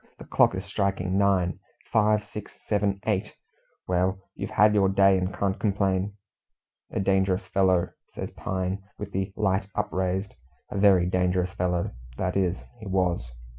[0.17, 1.59] The clock is striking nine;
[1.91, 3.35] five, six, seven, eight!
[3.87, 6.13] Well, you've had your day, and can't complain."
[6.89, 10.33] "A dangerous fellow," says Pine, with the light upraised.
[10.71, 13.29] "A very dangerous fellow that is, he was.